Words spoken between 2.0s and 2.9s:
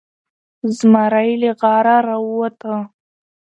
راووته.